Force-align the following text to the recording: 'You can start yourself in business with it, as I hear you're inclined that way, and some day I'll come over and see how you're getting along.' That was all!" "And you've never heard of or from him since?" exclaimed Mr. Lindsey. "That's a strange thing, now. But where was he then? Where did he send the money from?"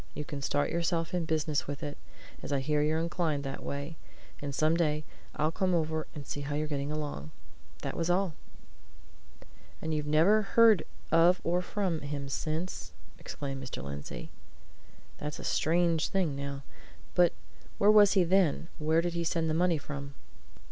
'You 0.15 0.25
can 0.25 0.41
start 0.41 0.71
yourself 0.71 1.13
in 1.13 1.25
business 1.25 1.67
with 1.67 1.83
it, 1.83 1.95
as 2.41 2.51
I 2.51 2.59
hear 2.59 2.81
you're 2.81 2.97
inclined 2.97 3.43
that 3.43 3.61
way, 3.61 3.97
and 4.41 4.49
some 4.55 4.75
day 4.75 5.03
I'll 5.35 5.51
come 5.51 5.75
over 5.75 6.07
and 6.15 6.25
see 6.25 6.41
how 6.41 6.55
you're 6.55 6.65
getting 6.67 6.91
along.' 6.91 7.29
That 7.83 7.95
was 7.95 8.09
all!" 8.09 8.33
"And 9.79 9.93
you've 9.93 10.07
never 10.07 10.41
heard 10.41 10.81
of 11.11 11.39
or 11.43 11.61
from 11.61 11.99
him 12.01 12.29
since?" 12.29 12.93
exclaimed 13.19 13.63
Mr. 13.63 13.83
Lindsey. 13.83 14.31
"That's 15.19 15.37
a 15.37 15.43
strange 15.43 16.09
thing, 16.09 16.35
now. 16.35 16.63
But 17.13 17.33
where 17.77 17.91
was 17.91 18.13
he 18.13 18.23
then? 18.23 18.69
Where 18.79 19.01
did 19.01 19.13
he 19.13 19.23
send 19.23 19.51
the 19.51 19.53
money 19.53 19.77
from?" 19.77 20.15